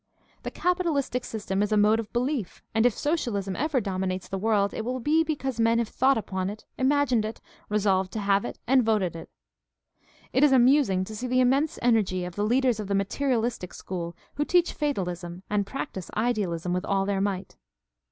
The 0.41 0.49
capitalistic 0.49 1.23
system 1.23 1.61
is 1.61 1.71
a 1.71 1.77
mode 1.77 1.99
of 1.99 2.11
belief, 2.11 2.63
and 2.73 2.87
if 2.87 2.93
socialism 2.97 3.55
ever 3.55 3.79
dominates 3.79 4.27
the 4.27 4.39
world 4.39 4.73
it 4.73 4.83
will 4.83 4.99
be 4.99 5.23
because 5.23 5.59
men 5.59 5.77
have 5.77 5.89
thought 5.89 6.17
upon 6.17 6.49
it, 6.49 6.65
imagined 6.75 7.23
it, 7.23 7.39
resolved 7.69 8.11
to 8.13 8.19
have 8.19 8.43
it, 8.43 8.57
and 8.65 8.81
voted 8.81 9.15
it. 9.15 9.29
It 10.33 10.43
is 10.43 10.51
amusing 10.51 11.03
to 11.03 11.15
see 11.15 11.27
the 11.27 11.39
immense 11.39 11.77
energy 11.83 12.25
of 12.25 12.33
the 12.33 12.43
leaders 12.47 12.79
of 12.79 12.87
the 12.87 12.95
"materialistic" 12.95 13.75
school 13.75 14.15
who 14.37 14.43
teach 14.43 14.73
fatalism 14.73 15.43
and 15.51 15.67
practice 15.67 16.09
idealism 16.17 16.73
with 16.73 16.83
all 16.83 17.05
their 17.05 17.21
might. 17.21 17.55